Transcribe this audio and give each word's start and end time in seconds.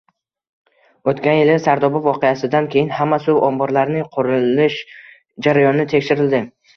“Oʻtgan 1.11 1.35
yili 1.39 1.57
Sardoba 1.65 1.99
voqeasidan 2.07 2.69
keyin 2.75 2.89
hamma 2.99 3.19
suv 3.25 3.41
omborlarini 3.49 4.01
qurilish 4.17 4.79
jarayoni 5.49 5.87
tekshirildi. 5.93 6.41